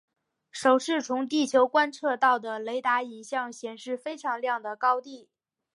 [0.51, 5.29] 首次从地球观测到的雷达影像显示非常亮的高地。